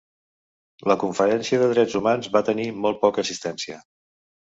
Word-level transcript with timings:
La 0.91 0.95
Conferència 1.03 1.61
de 1.65 1.69
Drets 1.73 1.99
Humans 2.01 2.33
va 2.39 2.45
tenir 2.51 2.69
molt 2.83 3.03
poca 3.07 3.27
assistència. 3.29 3.83